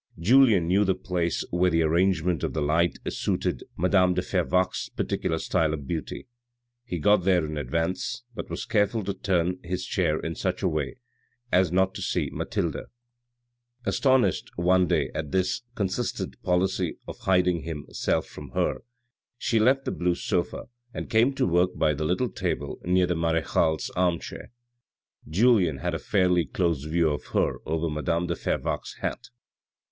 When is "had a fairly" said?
25.77-26.45